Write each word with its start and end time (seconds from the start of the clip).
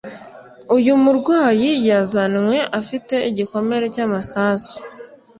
Uyu 0.75 0.93
murwayi 1.03 1.69
yazanwe 1.89 2.57
afite 2.79 3.15
igikomere 3.29 3.85
cy'amasasu. 3.93 4.75